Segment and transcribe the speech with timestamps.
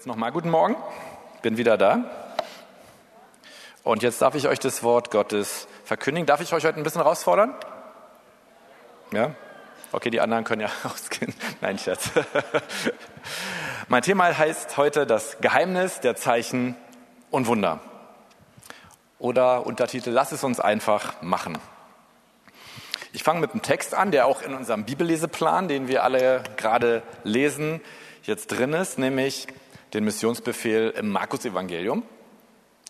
[0.00, 0.76] Jetzt nochmal guten Morgen,
[1.42, 2.04] bin wieder da.
[3.82, 6.24] Und jetzt darf ich euch das Wort Gottes verkündigen.
[6.24, 7.54] Darf ich euch heute ein bisschen herausfordern?
[9.12, 9.34] Ja?
[9.92, 11.34] Okay, die anderen können ja rausgehen.
[11.60, 12.12] Nein, Scherz.
[13.88, 16.76] mein Thema heißt heute das Geheimnis der Zeichen
[17.30, 17.80] und Wunder.
[19.18, 21.58] Oder Untertitel, lass es uns einfach machen.
[23.12, 27.02] Ich fange mit einem Text an, der auch in unserem Bibelleseplan, den wir alle gerade
[27.22, 27.82] lesen,
[28.22, 29.46] jetzt drin ist, nämlich
[29.92, 32.02] den Missionsbefehl im Markus-Evangelium.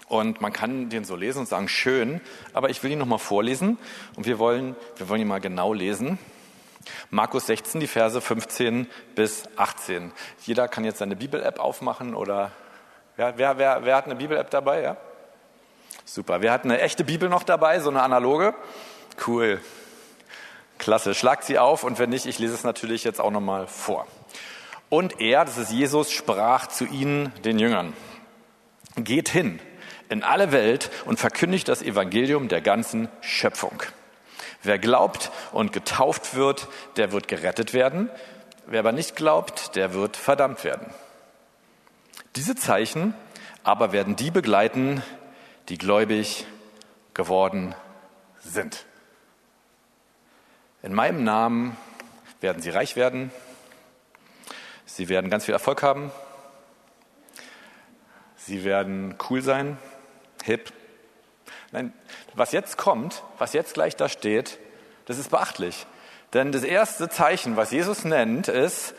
[0.08, 2.20] Und man kann den so lesen und sagen, schön,
[2.52, 3.78] aber ich will ihn nochmal vorlesen
[4.16, 6.18] und wir wollen, wir wollen ihn mal genau lesen.
[7.10, 10.10] Markus 16, die Verse 15 bis 18.
[10.44, 12.50] Jeder kann jetzt seine Bibel-App aufmachen oder
[13.18, 14.82] ja, wer, wer, wer hat eine Bibel-App dabei?
[14.82, 14.96] Ja?
[16.04, 16.40] Super.
[16.40, 18.54] Wer hat eine echte Bibel noch dabei, so eine analoge?
[19.26, 19.60] Cool.
[20.78, 21.14] Klasse.
[21.14, 24.06] Schlagt sie auf und wenn nicht, ich lese es natürlich jetzt auch nochmal vor.
[24.90, 27.94] Und er, das ist Jesus, sprach zu ihnen, den Jüngern,
[28.96, 29.60] geht hin
[30.08, 33.82] in alle Welt und verkündigt das Evangelium der ganzen Schöpfung.
[34.62, 38.10] Wer glaubt und getauft wird, der wird gerettet werden.
[38.66, 40.92] Wer aber nicht glaubt, der wird verdammt werden.
[42.36, 43.14] Diese Zeichen
[43.62, 45.02] aber werden die begleiten,
[45.68, 46.46] die gläubig
[47.14, 47.74] geworden
[48.40, 48.84] sind.
[50.82, 51.76] In meinem Namen
[52.40, 53.30] werden sie reich werden,
[55.00, 56.12] Sie werden ganz viel Erfolg haben.
[58.36, 59.78] Sie werden cool sein,
[60.44, 60.74] hip.
[61.72, 61.94] Nein,
[62.34, 64.58] was jetzt kommt, was jetzt gleich da steht,
[65.06, 65.86] das ist beachtlich.
[66.34, 68.92] Denn das erste Zeichen, was Jesus nennt, ist,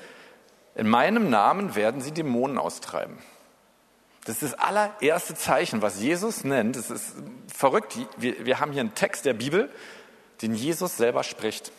[0.74, 3.20] in meinem Namen werden sie Dämonen austreiben.
[4.26, 6.78] Das ist das allererste Zeichen, was Jesus nennt.
[6.78, 7.14] Das ist
[7.54, 7.96] verrückt.
[8.18, 9.70] Wir, wir haben hier einen Text der Bibel,
[10.42, 11.72] den Jesus selber spricht.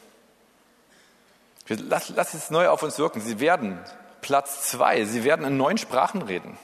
[1.66, 3.20] Lass, lass es neu auf uns wirken.
[3.20, 3.80] Sie werden
[4.22, 6.56] Platz zwei, sie werden in neun Sprachen reden.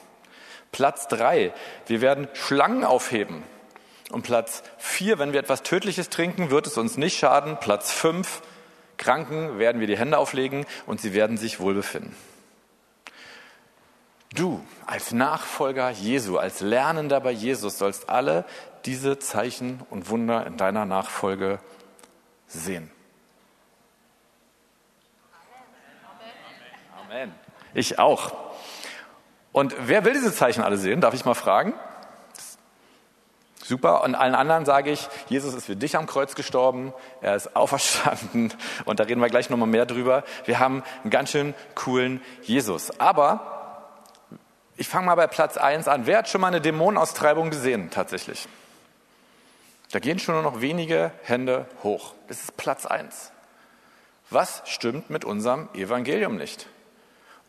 [0.71, 1.53] Platz drei,
[1.85, 3.43] wir werden Schlangen aufheben.
[4.09, 7.57] Und Platz vier, wenn wir etwas Tödliches trinken, wird es uns nicht schaden.
[7.59, 8.41] Platz fünf,
[8.97, 12.15] Kranken werden wir die Hände auflegen und sie werden sich wohlbefinden.
[14.33, 18.45] Du als Nachfolger Jesu, als Lernender bei Jesus sollst alle
[18.85, 21.59] diese Zeichen und Wunder in deiner Nachfolge
[22.47, 22.91] sehen.
[27.05, 27.33] Amen.
[27.73, 28.33] Ich auch.
[29.51, 31.01] Und wer will diese Zeichen alle sehen?
[31.01, 31.73] Darf ich mal fragen?
[33.63, 34.03] Super.
[34.03, 38.51] Und allen anderen sage ich, Jesus ist für dich am Kreuz gestorben, er ist auferstanden
[38.85, 40.23] und da reden wir gleich nochmal mehr drüber.
[40.45, 42.99] Wir haben einen ganz schön coolen Jesus.
[42.99, 43.85] Aber
[44.75, 46.07] ich fange mal bei Platz 1 an.
[46.07, 48.47] Wer hat schon mal eine Dämonenaustreibung gesehen tatsächlich?
[49.91, 52.13] Da gehen schon nur noch wenige Hände hoch.
[52.27, 53.31] Das ist Platz 1.
[54.29, 56.67] Was stimmt mit unserem Evangelium nicht?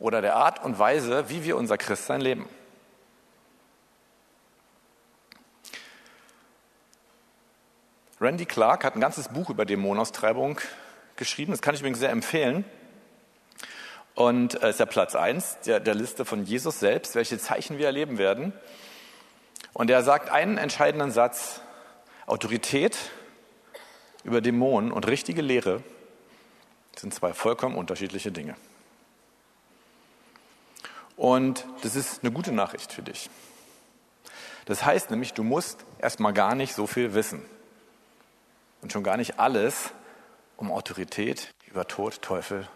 [0.00, 2.49] Oder der Art und Weise, wie wir unser Christsein leben.
[8.21, 10.59] Randy Clark hat ein ganzes Buch über Dämonenaustreibung
[11.16, 11.53] geschrieben.
[11.53, 12.65] Das kann ich übrigens sehr empfehlen.
[14.15, 17.78] Und es äh, ist ja Platz 1 der, der Liste von Jesus selbst, welche Zeichen
[17.78, 18.53] wir erleben werden.
[19.72, 21.62] Und er sagt einen entscheidenden Satz.
[22.27, 22.97] Autorität
[24.22, 25.82] über Dämonen und richtige Lehre
[26.97, 28.55] sind zwei vollkommen unterschiedliche Dinge.
[31.20, 33.28] Und das ist eine gute Nachricht für dich.
[34.64, 37.44] Das heißt nämlich, du musst erstmal gar nicht so viel wissen.
[38.81, 39.91] Und schon gar nicht alles,
[40.56, 42.66] um Autorität über Tod, Teufel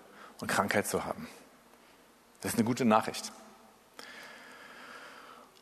[0.42, 1.26] und Krankheit zu haben.
[2.42, 3.32] Das ist eine gute Nachricht.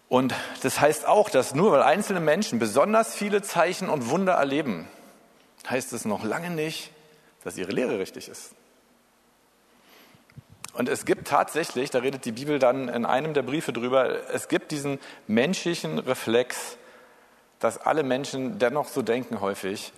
[0.08, 4.88] Und das heißt auch, dass nur weil einzelne Menschen besonders viele Zeichen und Wunder erleben,
[5.70, 6.90] heißt es noch lange nicht,
[7.44, 8.56] dass ihre Lehre richtig ist.
[10.72, 14.48] Und es gibt tatsächlich, da redet die Bibel dann in einem der Briefe drüber, es
[14.48, 16.78] gibt diesen menschlichen Reflex,
[17.58, 19.92] dass alle Menschen dennoch so denken häufig,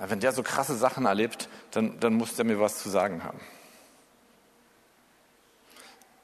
[0.00, 3.40] wenn der so krasse Sachen erlebt, dann, dann muss der mir was zu sagen haben.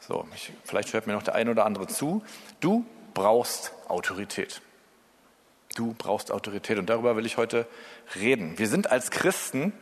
[0.00, 2.22] So, ich, vielleicht hört mir noch der eine oder andere zu.
[2.60, 2.84] Du
[3.14, 4.60] brauchst Autorität.
[5.76, 7.66] Du brauchst Autorität und darüber will ich heute
[8.14, 8.58] reden.
[8.58, 9.72] Wir sind als Christen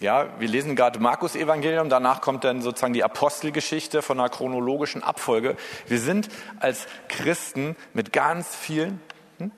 [0.00, 5.02] ja, wir lesen gerade Markus Evangelium, danach kommt dann sozusagen die Apostelgeschichte von einer chronologischen
[5.02, 5.56] Abfolge.
[5.86, 6.28] Wir sind
[6.60, 9.00] als Christen mit ganz vielen,
[9.38, 9.52] hm?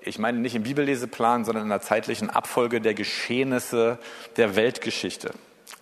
[0.00, 3.98] ich meine nicht im Bibelleseplan, sondern in der zeitlichen Abfolge der Geschehnisse
[4.36, 5.34] der Weltgeschichte.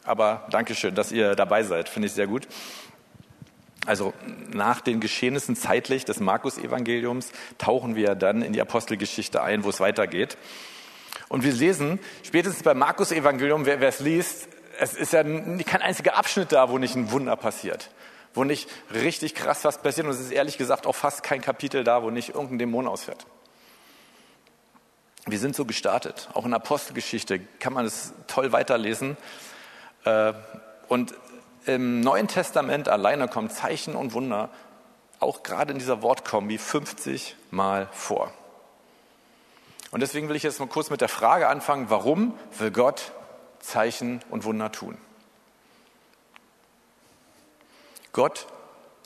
[0.05, 2.49] Aber Dankeschön, dass ihr dabei seid, finde ich sehr gut.
[3.87, 4.13] Also
[4.53, 9.81] nach den Geschehnissen zeitlich des Markus-Evangeliums tauchen wir dann in die Apostelgeschichte ein, wo es
[9.81, 10.37] weitergeht.
[11.29, 14.49] Und wir lesen, spätestens beim Markus-Evangelium, wer, wer es liest,
[14.81, 17.91] es ist ja kein einziger Abschnitt da, wo nicht ein Wunder passiert.
[18.35, 20.07] wo nicht richtig krass was passiert.
[20.07, 23.27] Und es ist ehrlich gesagt auch fast kein Kapitel da, wo nicht irgendein Dämon ausfährt.
[25.27, 26.29] Wir sind so gestartet.
[26.35, 29.17] Auch in Apostelgeschichte kann man es toll weiterlesen.
[30.05, 30.35] Äh,
[30.89, 31.15] und
[31.67, 34.51] im Neuen Testament alleine kommen Zeichen und Wunder
[35.21, 38.33] auch gerade in dieser Wortkombi 50 Mal vor.
[39.91, 43.13] Und deswegen will ich jetzt mal kurz mit der Frage anfangen, warum will Gott
[43.61, 44.99] Zeichen und Wunder tun?
[48.13, 48.47] Gott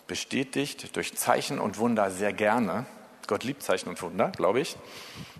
[0.07, 2.87] bestätigt durch Zeichen und Wunder sehr gerne.
[3.27, 4.77] Gott liebt Zeichen und Wunder, glaube ich.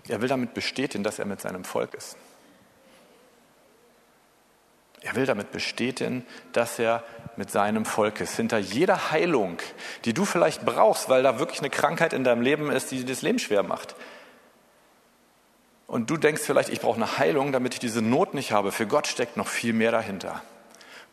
[0.07, 2.17] Er will damit bestätigen, dass er mit seinem Volk ist.
[5.01, 7.03] Er will damit bestätigen, dass er
[7.35, 8.37] mit seinem Volk ist.
[8.37, 9.57] Hinter jeder Heilung,
[10.05, 13.21] die du vielleicht brauchst, weil da wirklich eine Krankheit in deinem Leben ist, die das
[13.21, 13.95] Leben schwer macht.
[15.93, 18.71] Und du denkst vielleicht, ich brauche eine Heilung, damit ich diese Not nicht habe.
[18.71, 20.41] Für Gott steckt noch viel mehr dahinter.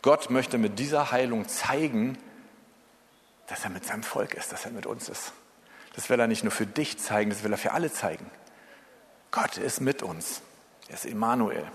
[0.01, 2.17] Gott möchte mit dieser Heilung zeigen,
[3.47, 5.35] dass er mit seinem Volk ist, dass er mit uns ist.
[5.95, 8.25] Das will er nicht nur für dich zeigen, das will er für alle zeigen.
[9.33, 10.41] Gott ist mit uns.
[10.89, 11.67] Er ist Immanuel.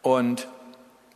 [0.00, 0.48] Und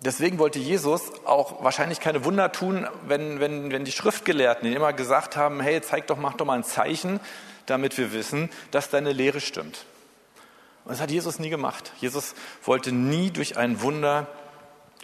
[0.03, 4.93] deswegen wollte Jesus auch wahrscheinlich keine Wunder tun, wenn, wenn, wenn die Schriftgelehrten ihn immer
[4.93, 7.21] gesagt haben, hey, zeig doch, mach doch mal ein Zeichen,
[7.71, 9.85] damit wir wissen, dass deine Lehre stimmt.
[10.85, 11.93] Und das hat Jesus nie gemacht.
[12.01, 12.35] Jesus
[12.65, 14.27] wollte nie durch ein Wunder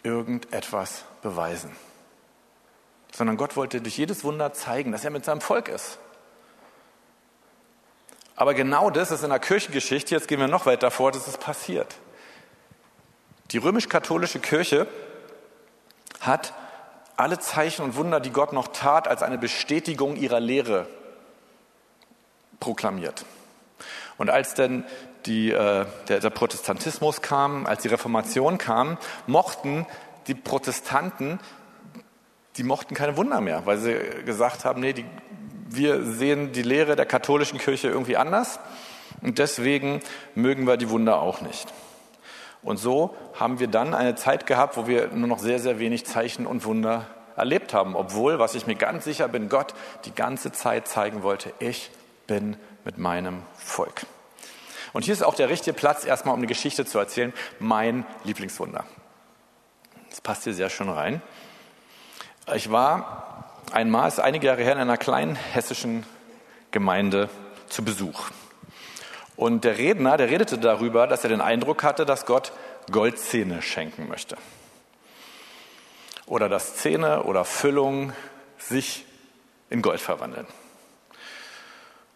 [0.03, 1.75] irgendetwas beweisen,
[3.13, 5.99] sondern Gott wollte durch jedes Wunder zeigen, dass er mit seinem Volk ist.
[8.37, 11.39] Aber genau das ist in der Kirchengeschichte, jetzt gehen wir noch weiter vor, das ist
[11.39, 11.95] passiert.
[13.53, 14.89] Die römisch-katholische Kirche
[16.21, 16.53] hat
[17.17, 20.89] alle Zeichen und Wunder, die Gott noch tat, als eine Bestätigung ihrer Lehre
[22.65, 23.27] proklamiert.
[24.17, 24.85] Und als dann
[25.27, 28.97] die, äh, der, der Protestantismus kam, als die Reformation kam,
[29.27, 29.87] mochten
[30.29, 31.41] die Protestanten,
[32.57, 35.05] die mochten keine Wunder mehr, weil sie gesagt haben, nee, die,
[35.69, 38.59] wir sehen die Lehre der katholischen Kirche irgendwie anders
[39.21, 40.01] und deswegen
[40.35, 41.71] mögen wir die Wunder auch nicht.
[42.63, 46.07] Und so haben wir dann eine Zeit gehabt, wo wir nur noch sehr, sehr wenig
[46.07, 49.75] Zeichen und Wunder erlebt haben, obwohl, was ich mir ganz sicher bin, Gott
[50.07, 51.91] die ganze Zeit zeigen wollte, ich
[52.27, 54.07] bin mit meinem Volk.
[54.93, 58.85] Und hier ist auch der richtige Platz, erstmal um eine Geschichte zu erzählen, mein Lieblingswunder.
[60.11, 61.21] Das passt hier sehr schön rein.
[62.55, 66.07] Ich war einmal, ist einige Jahre her, in einer kleinen hessischen
[66.71, 67.29] Gemeinde
[67.69, 68.31] zu Besuch.
[69.37, 72.53] Und der Redner, der redete darüber, dass er den Eindruck hatte, dass Gott
[72.91, 74.37] Goldzähne schenken möchte.
[76.27, 78.13] Oder dass Zähne oder Füllung
[78.59, 79.05] sich
[79.71, 80.47] in Gold verwandeln.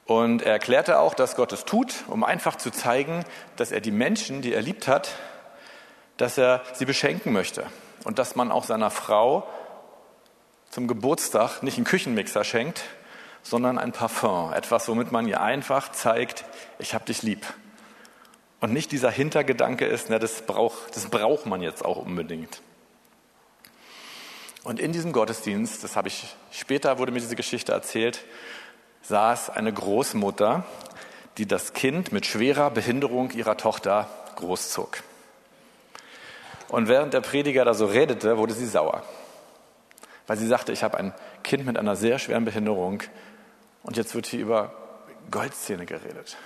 [0.09, 3.27] Und er erklärte auch, dass Gott es tut, um einfach zu zeigen,
[3.57, 5.11] dass er die Menschen, die er liebt hat,
[6.17, 7.67] dass er sie beschenken möchte.
[8.05, 9.47] Und dass man auch seiner Frau
[10.71, 12.85] zum Geburtstag nicht einen Küchenmixer schenkt,
[13.43, 16.47] sondern ein Parfum, etwas, womit man ihr einfach zeigt,
[16.79, 17.47] ich habe dich lieb.
[18.61, 22.63] Und nicht dieser Hintergedanke ist, na, das, braucht, das braucht man jetzt auch unbedingt.
[24.65, 28.25] Und in diesem Gottesdienst, das habe ich später, wurde mir diese Geschichte erzählt,
[29.03, 30.65] saß eine Großmutter,
[31.39, 35.03] die das Kind mit schwerer Behinderung ihrer Tochter großzog.
[36.69, 39.03] Und während der Prediger da so redete, wurde sie sauer,
[40.27, 43.03] weil sie sagte, ich habe ein Kind mit einer sehr schweren Behinderung
[43.83, 44.73] und jetzt wird hier über
[45.31, 46.37] Goldzähne geredet.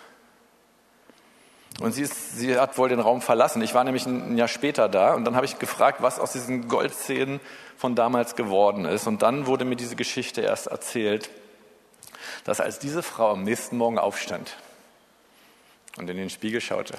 [1.80, 3.62] Und sie, ist, sie hat wohl den Raum verlassen.
[3.62, 6.68] Ich war nämlich ein Jahr später da und dann habe ich gefragt, was aus diesen
[6.68, 7.40] Goldzähnen
[7.76, 9.06] von damals geworden ist.
[9.06, 11.30] Und dann wurde mir diese Geschichte erst erzählt,
[12.44, 14.56] dass als diese Frau am nächsten Morgen aufstand
[15.96, 16.98] und in den Spiegel schaute,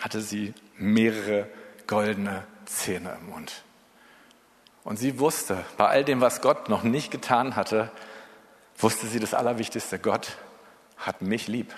[0.00, 1.48] hatte sie mehrere
[1.86, 3.62] goldene Zähne im Mund.
[4.84, 7.90] Und sie wusste, bei all dem, was Gott noch nicht getan hatte,
[8.76, 10.38] wusste sie das Allerwichtigste, Gott
[10.96, 11.74] hat mich lieb.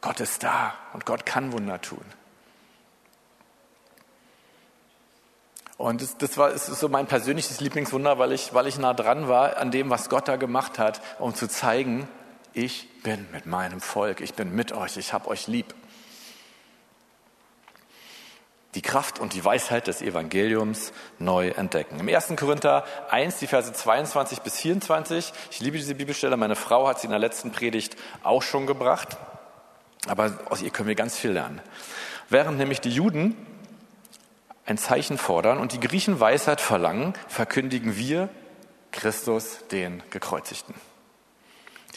[0.00, 2.04] Gott ist da und Gott kann Wunder tun.
[5.84, 9.28] Und das, das war ist so mein persönliches Lieblingswunder, weil ich, weil ich nah dran
[9.28, 12.08] war an dem, was Gott da gemacht hat, um zu zeigen,
[12.54, 15.74] ich bin mit meinem Volk, ich bin mit euch, ich habe euch lieb
[18.74, 22.00] die Kraft und die Weisheit des Evangeliums neu entdecken.
[22.00, 22.32] Im 1.
[22.34, 25.34] Korinther 1, die Verse 22 bis 24.
[25.50, 26.38] Ich liebe diese Bibelstelle.
[26.38, 29.18] Meine Frau hat sie in der letzten Predigt auch schon gebracht.
[30.08, 31.60] Aber aus ihr können wir ganz viel lernen.
[32.30, 33.36] Während nämlich die Juden
[34.66, 38.28] ein Zeichen fordern und die Griechen Weisheit verlangen, verkündigen wir
[38.92, 40.74] Christus den Gekreuzigten.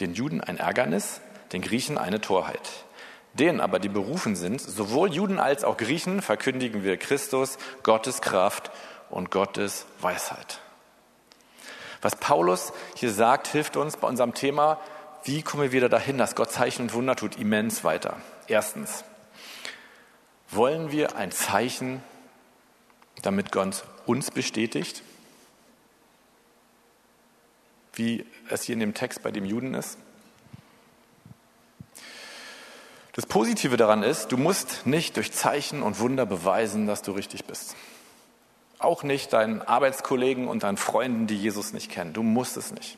[0.00, 1.20] Den Juden ein Ärgernis,
[1.52, 2.84] den Griechen eine Torheit.
[3.34, 8.70] Denen aber, die berufen sind, sowohl Juden als auch Griechen, verkündigen wir Christus, Gottes Kraft
[9.10, 10.60] und Gottes Weisheit.
[12.00, 14.78] Was Paulus hier sagt, hilft uns bei unserem Thema,
[15.24, 18.16] wie kommen wir wieder dahin, dass Gott Zeichen und Wunder tut, immens weiter.
[18.46, 19.04] Erstens,
[20.50, 22.02] wollen wir ein Zeichen,
[23.22, 25.02] damit Gott uns bestätigt,
[27.94, 29.98] wie es hier in dem Text bei dem Juden ist?
[33.12, 37.46] Das Positive daran ist, du musst nicht durch Zeichen und Wunder beweisen, dass du richtig
[37.46, 37.74] bist.
[38.78, 42.12] Auch nicht deinen Arbeitskollegen und deinen Freunden, die Jesus nicht kennen.
[42.12, 42.96] Du musst es nicht.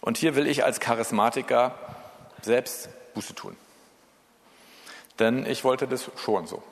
[0.00, 1.76] Und hier will ich als Charismatiker
[2.42, 3.56] selbst Buße tun.
[5.18, 6.62] Denn ich wollte das schon so.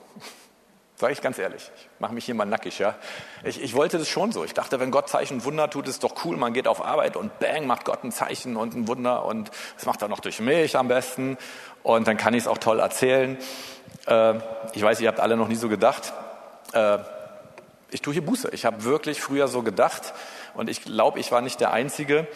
[1.01, 1.71] Sage ich ganz ehrlich.
[1.75, 2.93] Ich mache mich hier mal nackig, ja.
[3.43, 4.43] Ich, ich wollte das schon so.
[4.43, 6.37] Ich dachte, wenn Gott Zeichen und Wunder tut, ist doch cool.
[6.37, 9.87] Man geht auf Arbeit und bang, macht Gott ein Zeichen und ein Wunder und das
[9.87, 11.39] macht er noch durch mich am besten.
[11.81, 13.39] Und dann kann ich es auch toll erzählen.
[14.05, 14.35] Äh,
[14.73, 16.13] ich weiß, ihr habt alle noch nie so gedacht.
[16.73, 16.99] Äh,
[17.89, 18.49] ich tue hier Buße.
[18.51, 20.13] Ich habe wirklich früher so gedacht
[20.53, 22.27] und ich glaube, ich war nicht der Einzige.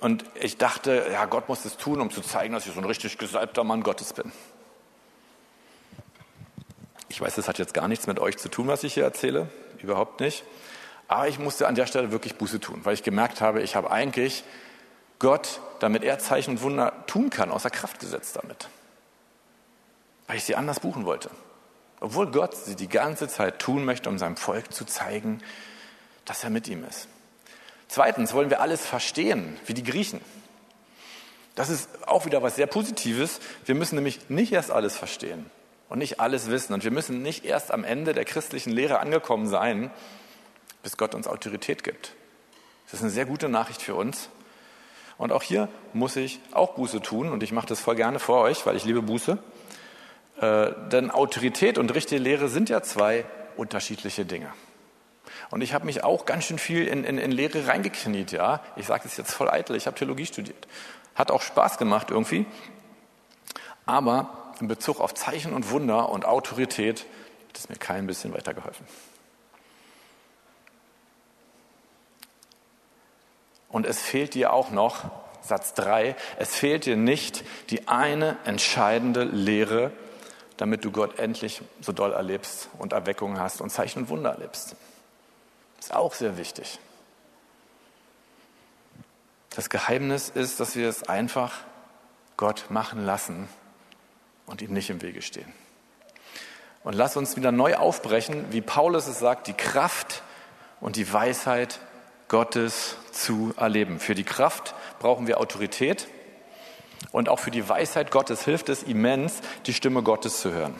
[0.00, 2.86] Und ich dachte, ja, Gott muss es tun, um zu zeigen, dass ich so ein
[2.86, 4.30] richtig gesalbter Mann Gottes bin.
[7.14, 9.48] Ich weiß, das hat jetzt gar nichts mit euch zu tun, was ich hier erzähle,
[9.78, 10.42] überhaupt nicht.
[11.06, 13.92] Aber ich musste an der Stelle wirklich Buße tun, weil ich gemerkt habe, ich habe
[13.92, 14.42] eigentlich
[15.20, 18.68] Gott, damit er Zeichen und Wunder tun kann, außer Kraft gesetzt damit.
[20.26, 21.30] Weil ich sie anders buchen wollte.
[22.00, 25.40] Obwohl Gott sie die ganze Zeit tun möchte, um seinem Volk zu zeigen,
[26.24, 27.06] dass er mit ihm ist.
[27.86, 30.20] Zweitens wollen wir alles verstehen, wie die Griechen.
[31.54, 33.38] Das ist auch wieder was sehr Positives.
[33.66, 35.48] Wir müssen nämlich nicht erst alles verstehen
[35.94, 36.74] und nicht alles wissen.
[36.74, 39.92] Und wir müssen nicht erst am Ende der christlichen Lehre angekommen sein,
[40.82, 42.14] bis Gott uns Autorität gibt.
[42.86, 44.28] Das ist eine sehr gute Nachricht für uns.
[45.18, 48.40] Und auch hier muss ich auch Buße tun und ich mache das voll gerne vor
[48.40, 49.38] euch, weil ich liebe Buße.
[50.40, 53.24] Äh, denn Autorität und richtige Lehre sind ja zwei
[53.56, 54.52] unterschiedliche Dinge.
[55.50, 58.64] Und ich habe mich auch ganz schön viel in, in, in Lehre reingekniet, ja.
[58.74, 60.66] Ich sage das jetzt voll eitel, ich habe Theologie studiert.
[61.14, 62.46] Hat auch Spaß gemacht irgendwie.
[63.86, 67.06] Aber in Bezug auf Zeichen und Wunder und Autorität
[67.48, 68.86] hat es mir kein bisschen weitergeholfen.
[73.68, 75.10] Und es fehlt dir auch noch,
[75.42, 79.92] Satz 3, es fehlt dir nicht die eine entscheidende Lehre,
[80.56, 84.76] damit du Gott endlich so doll erlebst und Erweckung hast und Zeichen und Wunder erlebst.
[85.80, 86.78] Ist auch sehr wichtig.
[89.50, 91.52] Das Geheimnis ist, dass wir es einfach
[92.36, 93.48] Gott machen lassen
[94.46, 95.52] und ihm nicht im Wege stehen.
[96.82, 100.22] Und lass uns wieder neu aufbrechen, wie Paulus es sagt, die Kraft
[100.80, 101.80] und die Weisheit
[102.28, 104.00] Gottes zu erleben.
[104.00, 106.08] Für die Kraft brauchen wir Autorität
[107.12, 110.74] und auch für die Weisheit Gottes hilft es immens, die Stimme Gottes zu hören.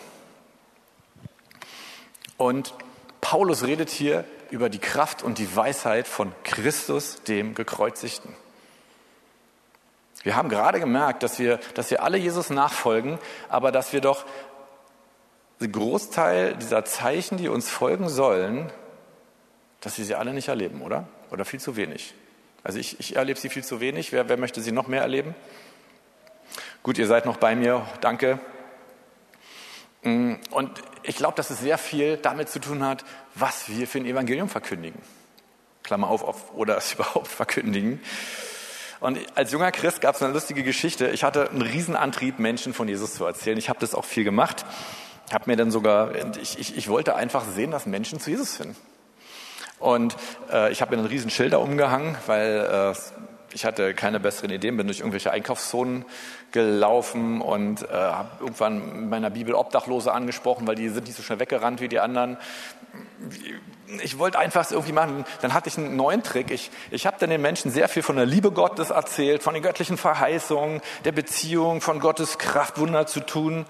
[2.37, 2.75] Und
[3.21, 8.35] Paulus redet hier über die Kraft und die Weisheit von Christus, dem Gekreuzigten.
[10.25, 14.25] Wir haben gerade gemerkt, dass wir, dass wir alle Jesus nachfolgen, aber dass wir doch
[15.61, 18.73] den Großteil dieser Zeichen, die uns folgen sollen,
[19.81, 21.07] dass wir sie alle nicht erleben, oder?
[21.31, 22.15] Oder viel zu wenig.
[22.63, 24.13] Also ich, ich erlebe sie viel zu wenig.
[24.13, 25.35] Wer, wer möchte sie noch mehr erleben?
[26.83, 27.87] Gut, ihr seid noch bei mir.
[28.01, 28.39] Danke.
[30.03, 30.71] Mm, und
[31.03, 33.05] ich glaube, dass es sehr viel damit zu tun hat,
[33.35, 35.03] was wir für ein Evangelium verkündigen.
[35.83, 38.01] Klammer auf, auf oder es überhaupt verkündigen.
[39.05, 41.09] Und als junger Christ gab es eine lustige Geschichte.
[41.09, 43.59] Ich hatte einen Riesenantrieb, Menschen von Jesus zu erzählen.
[43.59, 44.65] Ich habe das auch viel gemacht.
[45.31, 48.77] Habe mir dann sogar, ich, ich, ich wollte einfach sehen, dass Menschen zu Jesus finden.
[49.79, 50.17] Und
[50.51, 52.95] äh, ich habe mir einen riesen Schilder umgehangen, weil äh,
[53.55, 56.05] ich hatte keine besseren Ideen, bin durch irgendwelche Einkaufszonen
[56.53, 61.23] gelaufen und äh, habe irgendwann in meiner Bibel Obdachlose angesprochen, weil die sind nicht so
[61.23, 62.37] schnell weggerannt wie die anderen
[64.03, 65.25] ich wollte einfach irgendwie machen.
[65.41, 66.51] Dann hatte ich einen neuen Trick.
[66.51, 69.63] Ich, ich habe dann den Menschen sehr viel von der Liebe Gottes erzählt, von den
[69.63, 73.67] göttlichen Verheißungen, der Beziehung, von Gottes Kraft, Wunder zu tun.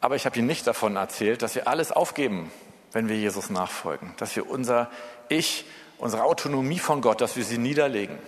[0.00, 2.50] Aber ich habe ihnen nicht davon erzählt, dass wir alles aufgeben,
[2.92, 4.14] wenn wir Jesus nachfolgen.
[4.16, 4.90] Dass wir unser
[5.28, 5.64] Ich,
[6.02, 8.18] unsere Autonomie von Gott, dass wir sie niederlegen.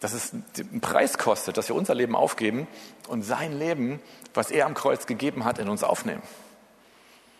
[0.00, 2.66] Dass es einen Preis kostet, dass wir unser Leben aufgeben
[3.08, 4.00] und sein Leben,
[4.32, 6.22] was er am Kreuz gegeben hat, in uns aufnehmen.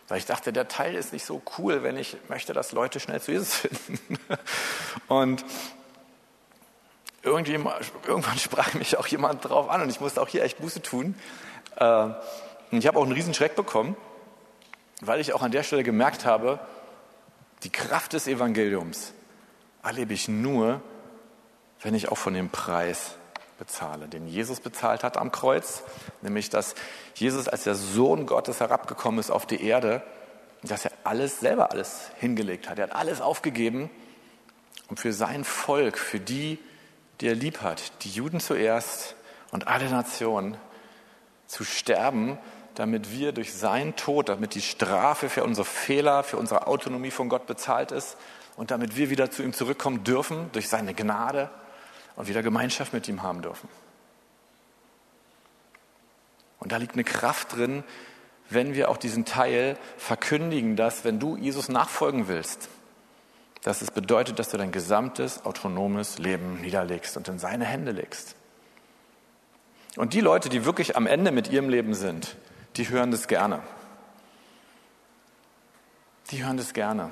[0.07, 3.19] Weil ich dachte, der Teil ist nicht so cool, wenn ich möchte, dass Leute schnell
[3.19, 4.19] zu Jesus finden.
[5.07, 5.43] Und
[7.23, 11.15] irgendwann sprach mich auch jemand drauf an und ich musste auch hier echt Buße tun.
[11.77, 12.09] Äh,
[12.71, 13.97] und ich habe auch einen riesen Schreck bekommen,
[15.01, 16.59] weil ich auch an der Stelle gemerkt habe,
[17.63, 19.13] die Kraft des Evangeliums
[19.83, 20.81] erlebe ich nur,
[21.81, 23.15] wenn ich auch von dem Preis
[23.57, 25.83] bezahle, den Jesus bezahlt hat am Kreuz,
[26.21, 26.75] nämlich dass
[27.15, 30.03] Jesus als der Sohn Gottes herabgekommen ist auf die Erde,
[30.63, 32.79] dass er alles selber alles hingelegt hat.
[32.79, 33.89] Er hat alles aufgegeben,
[34.89, 36.59] um für sein Volk, für die,
[37.19, 39.15] die er lieb hat, die Juden zuerst
[39.51, 40.57] und alle Nationen,
[41.47, 42.37] zu sterben,
[42.77, 47.27] damit wir durch seinen Tod, damit die Strafe für unsere Fehler, für unsere Autonomie von
[47.27, 48.17] Gott bezahlt ist
[48.55, 51.49] und damit wir wieder zu ihm zurückkommen dürfen durch seine Gnade
[52.15, 53.67] und wieder Gemeinschaft mit ihm haben dürfen.
[56.59, 57.83] Und da liegt eine Kraft drin,
[58.47, 62.69] wenn wir auch diesen Teil verkündigen, dass wenn du Jesus nachfolgen willst,
[63.63, 68.35] dass es bedeutet, dass du dein gesamtes autonomes Leben niederlegst und in seine Hände legst.
[69.95, 72.37] Und die Leute, die wirklich am Ende mit ihrem Leben sind,
[72.77, 73.61] die hören das gerne.
[76.31, 77.09] Die hören das gerne.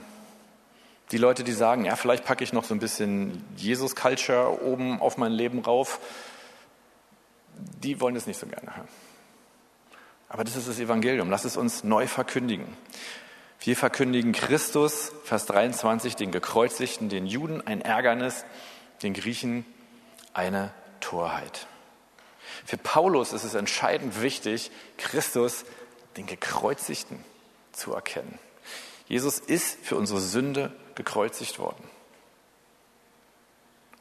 [1.11, 5.17] Die Leute, die sagen, ja, vielleicht packe ich noch so ein bisschen Jesus-Culture oben auf
[5.17, 5.99] mein Leben rauf,
[7.83, 8.87] die wollen das nicht so gerne hören.
[10.29, 11.29] Aber das ist das Evangelium.
[11.29, 12.65] Lass es uns neu verkündigen.
[13.59, 18.43] Wir verkündigen Christus, Vers 23, den Gekreuzigten, den Juden ein Ärgernis,
[19.01, 19.65] den Griechen
[20.33, 21.67] eine Torheit.
[22.65, 25.65] Für Paulus ist es entscheidend wichtig, Christus,
[26.17, 27.23] den Gekreuzigten,
[27.71, 28.39] zu erkennen.
[29.07, 31.83] Jesus ist für unsere Sünde gekreuzigt worden.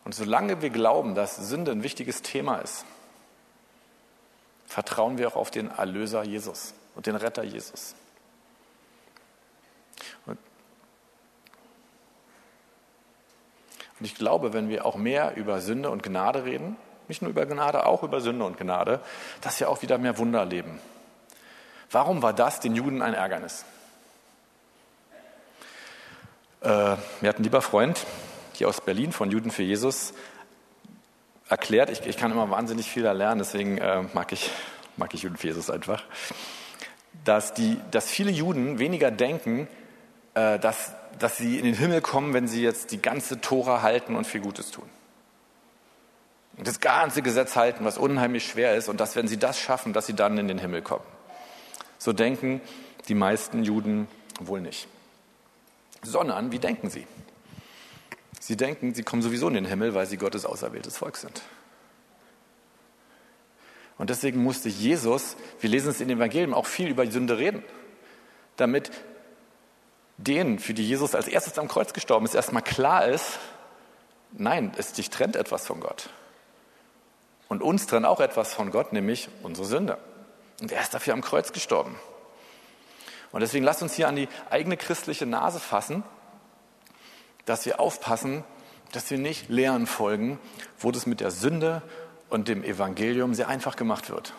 [0.05, 2.85] Und solange wir glauben, dass Sünde ein wichtiges Thema ist,
[4.67, 7.95] vertrauen wir auch auf den Erlöser Jesus und den Retter Jesus.
[10.27, 10.39] Und
[14.07, 16.77] ich glaube, wenn wir auch mehr über Sünde und Gnade reden,
[17.09, 19.01] nicht nur über Gnade, auch über Sünde und Gnade,
[19.41, 20.79] dass wir auch wieder mehr Wunder erleben.
[21.91, 23.65] Warum war das den Juden ein Ärgernis?
[26.63, 28.05] Äh, mir hat ein lieber Freund
[28.55, 30.15] hier aus Berlin von Juden für Jesus
[31.49, 34.51] erklärt, ich, ich kann immer wahnsinnig viel da lernen, deswegen äh, mag, ich,
[34.97, 36.03] mag ich Juden für Jesus einfach,
[37.25, 39.69] dass, die, dass viele Juden weniger denken,
[40.35, 44.17] äh, dass, dass sie in den Himmel kommen, wenn sie jetzt die ganze Tora halten
[44.17, 44.89] und viel Gutes tun.
[46.57, 49.93] Und das ganze Gesetz halten, was unheimlich schwer ist, und dass, wenn sie das schaffen,
[49.93, 51.05] dass sie dann in den Himmel kommen.
[51.99, 52.61] So denken
[53.09, 54.09] die meisten Juden
[54.41, 54.89] wohl nicht
[56.07, 57.07] sondern wie denken sie?
[58.41, 61.43] Sie denken, sie kommen sowieso in den Himmel, weil sie Gottes auserwähltes Volk sind.
[63.97, 67.63] Und deswegen musste Jesus, wir lesen es in den Evangelien, auch viel über Sünde reden,
[68.57, 68.91] damit
[70.17, 73.39] denen, für die Jesus als erstes am Kreuz gestorben ist, erstmal klar ist,
[74.33, 76.11] nein, es dich trennt etwas von Gott.
[77.49, 79.99] Und uns trennt auch etwas von Gott, nämlich unsere Sünde.
[80.61, 81.97] Und er ist dafür am Kreuz gestorben.
[83.33, 86.05] Und deswegen lasst uns hier an die eigene christliche Nase fassen,
[87.45, 88.45] dass wir aufpassen,
[88.93, 90.39] dass wir nicht Lehren folgen,
[90.79, 91.83] wo das mit der Sünde
[92.29, 94.35] und dem Evangelium sehr einfach gemacht wird.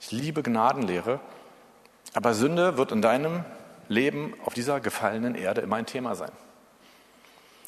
[0.00, 1.20] Ich liebe Gnadenlehre,
[2.14, 3.44] aber Sünde wird in deinem
[3.88, 6.32] Leben auf dieser gefallenen Erde immer ein Thema sein.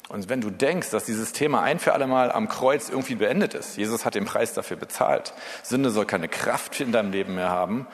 [0.09, 3.53] Und wenn du denkst, dass dieses Thema ein für alle Mal am Kreuz irgendwie beendet
[3.53, 7.49] ist, Jesus hat den Preis dafür bezahlt, Sünde soll keine Kraft in deinem Leben mehr
[7.49, 7.87] haben,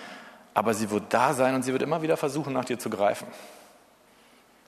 [0.54, 3.28] aber sie wird da sein und sie wird immer wieder versuchen, nach dir zu greifen.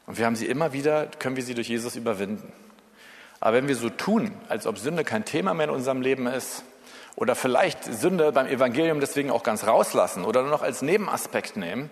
[0.08, 2.52] Und wir haben sie immer wieder, können wir sie durch Jesus überwinden.
[3.40, 6.64] Aber wenn wir so tun, als ob Sünde kein Thema mehr in unserem Leben ist,
[7.16, 11.90] oder vielleicht Sünde beim Evangelium deswegen auch ganz rauslassen oder nur noch als Nebenaspekt nehmen,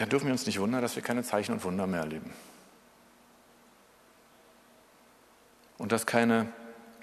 [0.00, 2.32] dann dürfen wir uns nicht wundern, dass wir keine Zeichen und Wunder mehr erleben.
[5.76, 6.50] Und dass keine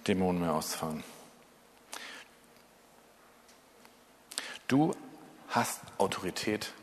[0.08, 1.04] Dämonen mehr ausfahren.
[4.68, 4.96] Du
[5.50, 6.74] hast Autorität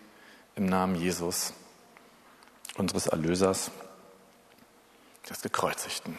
[0.55, 1.53] im Namen Jesus,
[2.77, 3.73] unseres Erlösers,
[5.29, 6.17] des Gekreuzigten.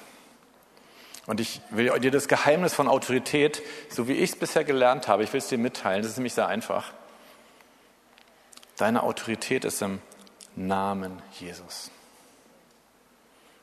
[1.26, 5.24] Und ich will dir das Geheimnis von Autorität, so wie ich es bisher gelernt habe,
[5.24, 6.92] ich will es dir mitteilen, das ist nämlich sehr einfach.
[8.78, 10.02] Deine Autorität ist im
[10.56, 11.92] Namen Jesus.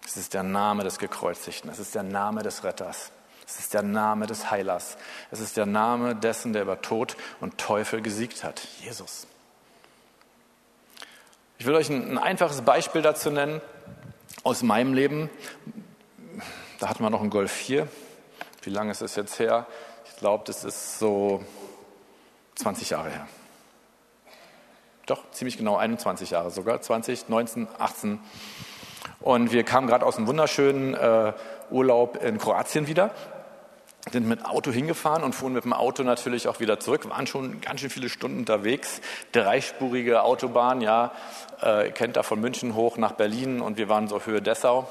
[0.05, 3.13] Es ist der Name des Gekreuzigten, es ist der Name des Retters.
[3.47, 4.97] Es ist der Name des Heilers.
[5.31, 8.67] Es ist der Name dessen, der über Tod und Teufel gesiegt hat.
[8.81, 9.27] Jesus.
[11.59, 13.61] Ich will euch ein, ein einfaches Beispiel dazu nennen
[14.43, 15.29] aus meinem Leben.
[16.79, 17.89] Da hatten wir noch einen Golf 4.
[18.63, 19.67] Wie lange ist es jetzt her?
[20.07, 21.45] Ich glaube, das ist so
[22.55, 23.29] 20 Jahre her.
[25.07, 26.81] Doch, ziemlich genau 21 Jahre sogar.
[26.81, 28.21] 20, 19, 18.
[29.21, 31.33] Und wir kamen gerade aus einem wunderschönen äh,
[31.71, 33.11] Urlaub in Kroatien wieder
[34.11, 37.61] sind mit Auto hingefahren und fuhren mit dem Auto natürlich auch wieder zurück, waren schon
[37.61, 41.13] ganz schön viele Stunden unterwegs, dreispurige Autobahn, ja,
[41.61, 44.89] äh, kennt da von München hoch nach Berlin und wir waren so Höhe Dessau.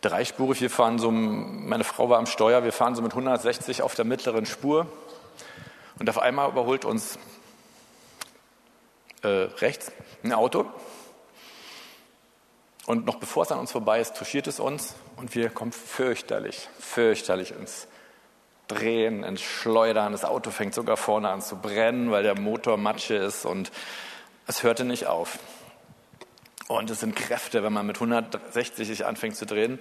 [0.00, 0.60] dreispurig.
[0.60, 4.04] Wir fahren so, meine Frau war am Steuer, wir fahren so mit 160 auf der
[4.04, 4.86] mittleren Spur.
[5.98, 7.18] Und auf einmal überholt uns
[9.22, 10.66] äh, rechts ein Auto.
[12.86, 16.68] Und noch bevor es an uns vorbei ist, touchiert es uns und wir kommen fürchterlich,
[16.78, 17.86] fürchterlich ins
[18.66, 20.12] Drehen, ins Schleudern.
[20.12, 23.70] Das Auto fängt sogar vorne an zu brennen, weil der Motor Matsche ist und
[24.46, 25.38] es hörte nicht auf.
[26.68, 29.78] Und es sind Kräfte, wenn man mit 160 sich anfängt zu drehen.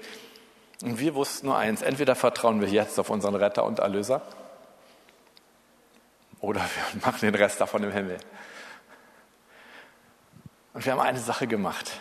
[0.84, 4.22] Und wir wussten nur eins, entweder vertrauen wir jetzt auf unseren Retter und Erlöser
[6.42, 8.18] oder wir machen den Rest davon im Himmel.
[10.74, 12.00] Und wir haben eine Sache gemacht.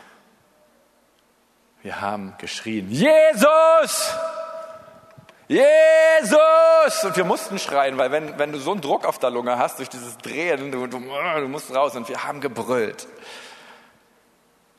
[1.83, 4.15] Wir haben geschrien, Jesus!
[5.49, 7.05] Jesus!
[7.05, 9.79] Und wir mussten schreien, weil wenn, wenn du so einen Druck auf der Lunge hast
[9.79, 13.09] durch dieses Drehen, du, du, du musst raus und wir haben gebrüllt.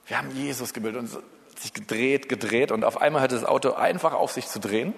[0.05, 1.23] Wir haben Jesus gebildet und
[1.59, 4.93] sich gedreht, gedreht und auf einmal hörte das Auto einfach auf sich zu drehen.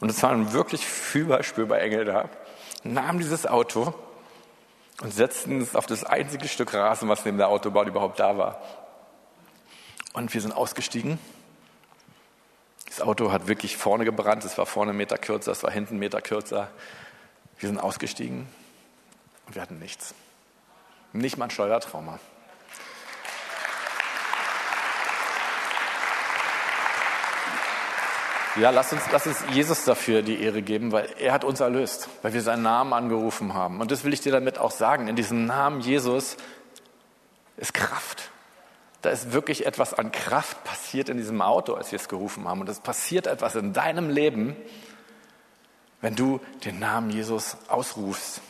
[0.00, 2.28] Und es waren wirklich fühlbar, spürbar Engel da,
[2.84, 3.94] nahmen dieses Auto
[5.02, 8.60] und setzten es auf das einzige Stück Rasen, was neben der Autobahn überhaupt da war.
[10.12, 11.18] Und wir sind ausgestiegen.
[12.86, 14.44] Das Auto hat wirklich vorne gebrannt.
[14.44, 16.68] Es war vorne einen Meter kürzer, es war hinten einen Meter kürzer.
[17.58, 18.48] Wir sind ausgestiegen
[19.46, 20.14] und wir hatten nichts.
[21.12, 22.18] Nicht mal ein Steuertrauma.
[28.56, 32.08] Ja, lass uns, lass uns Jesus dafür die Ehre geben, weil er hat uns erlöst,
[32.22, 33.80] weil wir seinen Namen angerufen haben.
[33.80, 35.06] Und das will ich dir damit auch sagen.
[35.06, 36.36] In diesem Namen Jesus
[37.56, 38.30] ist Kraft.
[39.02, 42.60] Da ist wirklich etwas an Kraft passiert in diesem Auto, als wir es gerufen haben.
[42.60, 44.56] Und es passiert etwas in deinem Leben,
[46.00, 48.40] wenn du den Namen Jesus ausrufst.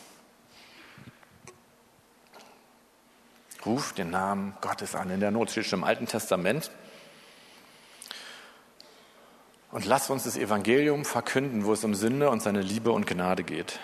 [3.65, 5.11] Ruf den Namen Gottes an.
[5.11, 6.71] In der Not steht schon im Alten Testament.
[9.71, 13.43] Und lass uns das Evangelium verkünden, wo es um Sünde und seine Liebe und Gnade
[13.43, 13.79] geht.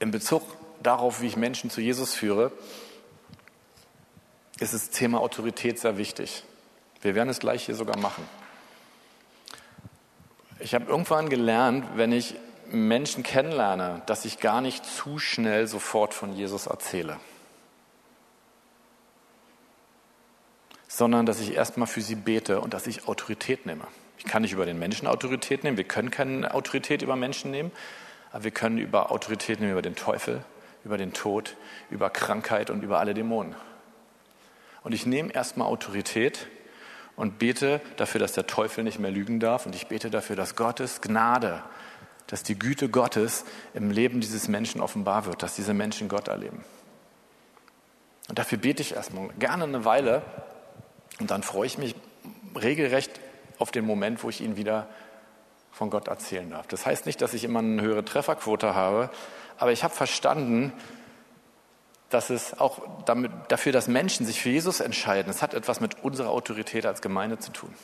[0.00, 0.42] In Bezug
[0.82, 2.52] darauf, wie ich Menschen zu Jesus führe,
[4.58, 6.44] ist das Thema Autorität sehr wichtig.
[7.00, 8.28] Wir werden es gleich hier sogar machen.
[10.58, 12.34] Ich habe irgendwann gelernt, wenn ich
[12.70, 17.18] Menschen kennenlerne, dass ich gar nicht zu schnell sofort von Jesus erzähle.
[20.98, 23.84] Sondern dass ich erstmal für sie bete und dass ich Autorität nehme.
[24.18, 27.70] Ich kann nicht über den Menschen Autorität nehmen, wir können keine Autorität über Menschen nehmen,
[28.32, 30.42] aber wir können über Autorität nehmen über den Teufel,
[30.84, 31.54] über den Tod,
[31.88, 33.54] über Krankheit und über alle Dämonen.
[34.82, 36.48] Und ich nehme erstmal Autorität
[37.14, 40.56] und bete dafür, dass der Teufel nicht mehr lügen darf und ich bete dafür, dass
[40.56, 41.62] Gottes Gnade,
[42.26, 46.64] dass die Güte Gottes im Leben dieses Menschen offenbar wird, dass diese Menschen Gott erleben.
[48.28, 50.22] Und dafür bete ich erstmal gerne eine Weile
[51.18, 51.94] und dann freue ich mich
[52.54, 53.20] regelrecht
[53.58, 54.88] auf den Moment, wo ich Ihnen wieder
[55.72, 56.66] von Gott erzählen darf.
[56.66, 59.10] Das heißt nicht, dass ich immer eine höhere Trefferquote habe,
[59.58, 60.72] aber ich habe verstanden,
[62.10, 66.02] dass es auch damit, dafür, dass Menschen sich für Jesus entscheiden, es hat etwas mit
[66.02, 67.74] unserer Autorität als Gemeinde zu tun.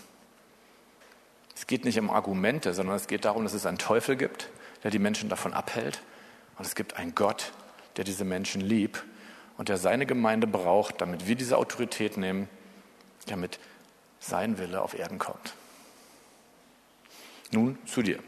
[1.54, 4.48] Es geht nicht um Argumente, sondern es geht darum, dass es einen Teufel gibt,
[4.82, 6.00] der die Menschen davon abhält.
[6.58, 7.52] Und es gibt einen Gott,
[7.96, 9.04] der diese Menschen liebt
[9.56, 12.48] und der seine Gemeinde braucht, damit wir diese Autorität nehmen
[13.26, 13.58] damit
[14.20, 15.54] sein Wille auf Erden kommt.
[17.50, 18.18] Nun zu dir.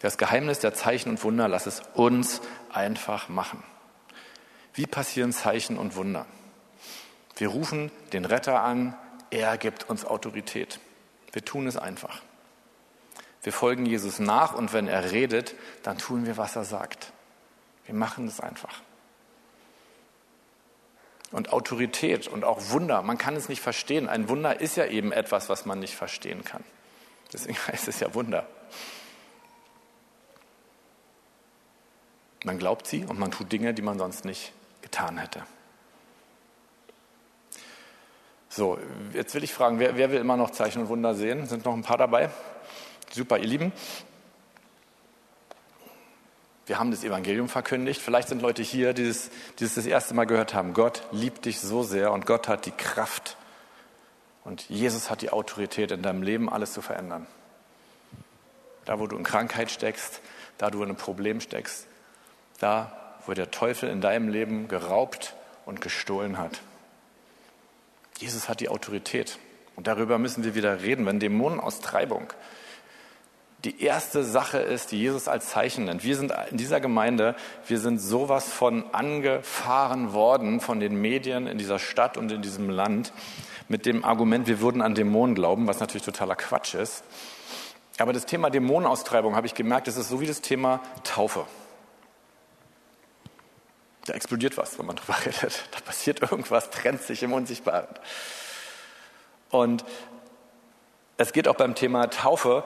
[0.00, 3.62] Das Geheimnis der Zeichen und Wunder, lass es uns einfach machen.
[4.74, 6.26] Wie passieren Zeichen und Wunder?
[7.36, 8.96] Wir rufen den Retter an,
[9.30, 10.78] er gibt uns Autorität.
[11.32, 12.22] Wir tun es einfach.
[13.42, 17.12] Wir folgen Jesus nach und wenn er redet, dann tun wir, was er sagt.
[17.86, 18.82] Wir machen es einfach
[21.34, 23.02] und Autorität und auch Wunder.
[23.02, 24.08] Man kann es nicht verstehen.
[24.08, 26.62] Ein Wunder ist ja eben etwas, was man nicht verstehen kann.
[27.32, 28.46] Deswegen heißt es ja Wunder.
[32.44, 35.42] Man glaubt sie und man tut Dinge, die man sonst nicht getan hätte.
[38.48, 38.78] So,
[39.12, 41.48] jetzt will ich fragen, wer, wer will immer noch Zeichen und Wunder sehen?
[41.48, 42.30] Sind noch ein paar dabei?
[43.10, 43.72] Super, ihr Lieben.
[46.66, 48.00] Wir haben das Evangelium verkündigt.
[48.00, 50.72] Vielleicht sind Leute hier, die das, das, das erste Mal gehört haben.
[50.72, 53.36] Gott liebt dich so sehr und Gott hat die Kraft
[54.44, 57.26] und Jesus hat die Autorität in deinem Leben, alles zu verändern.
[58.84, 60.20] Da, wo du in Krankheit steckst,
[60.58, 61.86] da, wo du in einem Problem steckst,
[62.60, 66.60] da, wo der Teufel in deinem Leben geraubt und gestohlen hat.
[68.18, 69.38] Jesus hat die Autorität.
[69.76, 72.32] Und darüber müssen wir wieder reden, wenn Dämonenaustreibung
[73.64, 76.04] die erste Sache ist, die Jesus als Zeichen nennt.
[76.04, 77.34] Wir sind in dieser Gemeinde,
[77.66, 82.68] wir sind sowas von angefahren worden von den Medien in dieser Stadt und in diesem
[82.68, 83.12] Land
[83.68, 87.04] mit dem Argument, wir würden an Dämonen glauben, was natürlich totaler Quatsch ist.
[87.98, 91.46] Aber das Thema Dämonenaustreibung habe ich gemerkt, das ist so wie das Thema Taufe.
[94.04, 95.64] Da explodiert was, wenn man drüber redet.
[95.70, 97.88] Da passiert irgendwas, trennt sich im Unsichtbaren.
[99.48, 99.84] Und
[101.16, 102.64] es geht auch beim Thema Taufe,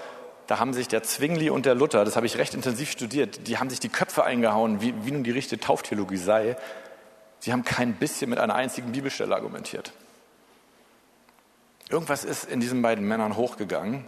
[0.49, 3.59] da haben sich der Zwingli und der Luther, das habe ich recht intensiv studiert, die
[3.59, 6.57] haben sich die Köpfe eingehauen, wie, wie nun die richtige Tauftheologie sei.
[7.39, 9.93] Sie haben kein bisschen mit einer einzigen Bibelstelle argumentiert.
[11.91, 14.07] Irgendwas ist in diesen beiden Männern hochgegangen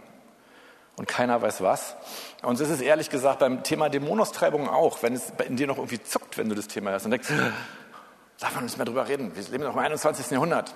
[0.97, 1.95] und keiner weiß was.
[2.41, 6.01] Und es ist ehrlich gesagt beim Thema Dämonostreibung auch, wenn es in dir noch irgendwie
[6.01, 7.29] zuckt, wenn du das Thema hast und denkst,
[8.39, 10.31] darf man nicht mehr drüber reden, wir leben noch im 21.
[10.31, 10.73] Jahrhundert.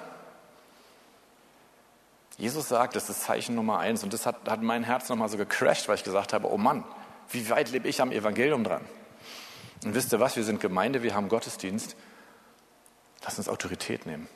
[2.38, 5.38] Jesus sagt, das ist Zeichen Nummer eins und das hat, hat mein Herz nochmal so
[5.38, 6.84] gecrashed, weil ich gesagt habe, oh Mann,
[7.30, 8.82] wie weit lebe ich am Evangelium dran?
[9.84, 11.96] Und wisst ihr was, wir sind Gemeinde, wir haben Gottesdienst.
[13.24, 14.28] Lass uns Autorität nehmen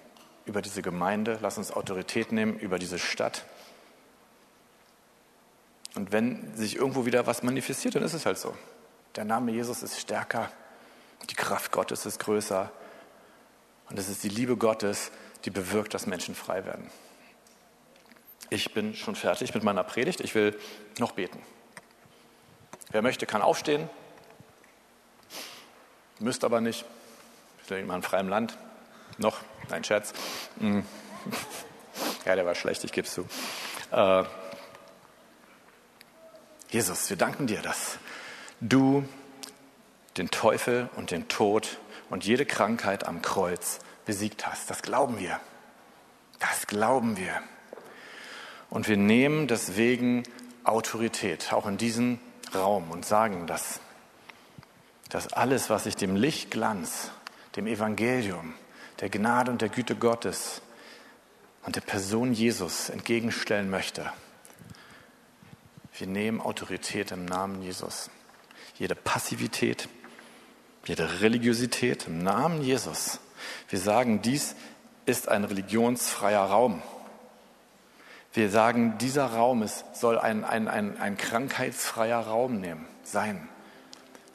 [0.45, 3.45] über diese Gemeinde, lass uns Autorität nehmen über diese Stadt.
[5.95, 8.55] Und wenn sich irgendwo wieder was manifestiert, dann ist es halt so.
[9.15, 10.51] Der Name Jesus ist stärker,
[11.29, 12.71] die Kraft Gottes ist größer
[13.89, 15.11] und es ist die Liebe Gottes,
[15.45, 16.89] die bewirkt, dass Menschen frei werden.
[18.49, 20.21] Ich bin schon fertig mit meiner Predigt.
[20.21, 20.57] Ich will
[20.97, 21.41] noch beten.
[22.91, 23.89] Wer möchte, kann aufstehen.
[26.19, 26.85] Müsst aber nicht.
[27.67, 28.57] Wir sind in freien Land.
[29.17, 29.37] Noch,
[29.69, 30.13] nein, Scherz.
[30.59, 30.85] Hm.
[32.25, 33.25] Ja, der war schlecht, ich gebe zu.
[33.91, 34.23] Äh,
[36.69, 37.97] Jesus, wir danken dir, dass
[38.59, 39.03] du
[40.17, 44.69] den Teufel und den Tod und jede Krankheit am Kreuz besiegt hast.
[44.69, 45.39] Das glauben wir.
[46.39, 47.41] Das glauben wir.
[48.69, 50.23] Und wir nehmen deswegen
[50.63, 52.19] Autorität, auch in diesem
[52.53, 53.79] Raum, und sagen das,
[55.09, 57.11] dass alles, was sich dem Lichtglanz,
[57.55, 58.53] dem Evangelium,
[58.99, 60.61] der Gnade und der Güte Gottes
[61.65, 64.11] und der Person Jesus entgegenstellen möchte,
[65.97, 68.09] wir nehmen Autorität im Namen Jesus.
[68.77, 69.89] Jede Passivität,
[70.85, 73.19] jede Religiosität im Namen Jesus.
[73.67, 74.55] Wir sagen, dies
[75.05, 76.81] ist ein religionsfreier Raum.
[78.33, 83.49] Wir sagen, dieser Raum ist, soll ein, ein, ein, ein krankheitsfreier Raum nehmen, sein.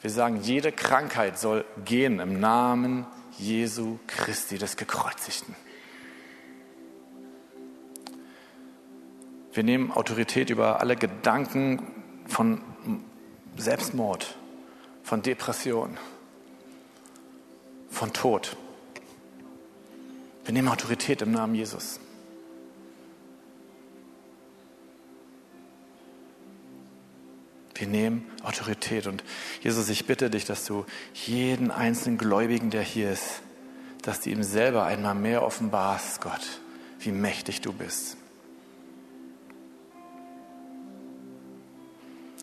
[0.01, 5.55] Wir sagen, jede Krankheit soll gehen im Namen Jesu Christi, des Gekreuzigten.
[9.53, 11.81] Wir nehmen Autorität über alle Gedanken
[12.27, 12.61] von
[13.55, 14.35] Selbstmord,
[15.03, 15.97] von Depression,
[17.89, 18.57] von Tod.
[20.43, 22.01] Wir nehmen Autorität im Namen Jesus.
[27.75, 29.05] Wir nehmen Autorität.
[29.05, 29.23] Und
[29.61, 33.41] Jesus, ich bitte dich, dass du jeden einzelnen Gläubigen, der hier ist,
[34.01, 36.61] dass du ihm selber einmal mehr offenbarst, Gott,
[36.99, 38.17] wie mächtig du bist.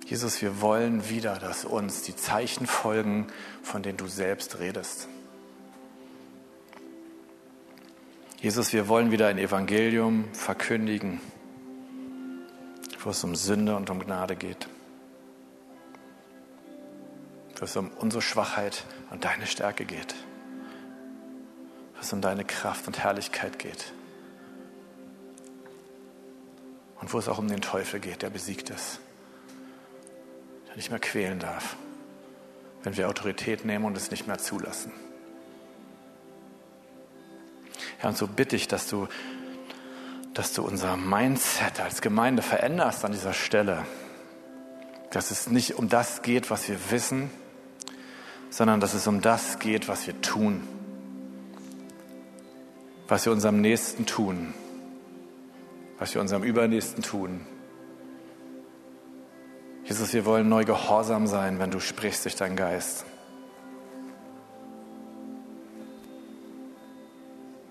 [0.07, 3.29] Jesus, wir wollen wieder, dass uns die Zeichen folgen,
[3.63, 5.09] von denen du selbst redest.
[8.39, 11.21] Jesus, wir wollen wieder ein Evangelium verkündigen,
[13.03, 14.69] wo es um Sünde und um Gnade geht
[17.59, 20.15] wo es um unsere Schwachheit und deine Stärke geht,
[21.95, 23.93] wo es um deine Kraft und Herrlichkeit geht
[27.01, 29.01] und wo es auch um den Teufel geht, der besiegt ist,
[30.69, 31.77] der nicht mehr quälen darf,
[32.83, 34.93] wenn wir Autorität nehmen und es nicht mehr zulassen.
[38.03, 39.07] Ja, und so bitte ich, dass du,
[40.35, 43.85] dass du unser Mindset als Gemeinde veränderst an dieser Stelle.
[45.11, 47.31] Dass es nicht um das geht, was wir wissen,
[48.53, 50.61] sondern dass es um das geht, was wir tun,
[53.09, 54.53] was wir unserem Nächsten tun,
[55.99, 57.41] was wir unserem Übernächsten tun.
[59.85, 63.07] Jesus, wir wollen neu gehorsam sein, wenn du sprichst durch deinen Geist.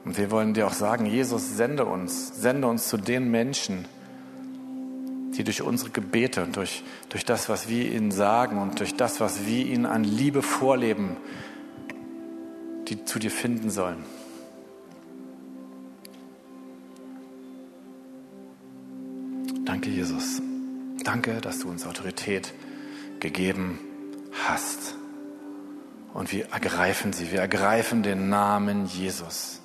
[0.03, 3.85] Und wir wollen dir auch sagen, Jesus, sende uns, sende uns zu den Menschen,
[5.37, 9.19] die durch unsere Gebete und durch, durch das, was wir ihnen sagen und durch das,
[9.19, 11.17] was wir ihnen an Liebe vorleben,
[12.87, 14.03] die zu dir finden sollen.
[19.65, 20.41] Danke, Jesus.
[21.03, 22.53] Danke, dass du uns Autorität
[23.19, 23.79] gegeben
[24.47, 24.95] hast.
[26.13, 27.31] Und wir ergreifen sie.
[27.31, 29.61] Wir ergreifen den Namen Jesus.